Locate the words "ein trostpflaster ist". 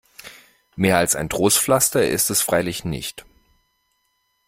1.15-2.31